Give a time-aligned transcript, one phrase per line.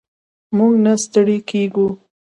[0.57, 1.87] موږ نه ستړي کیږو.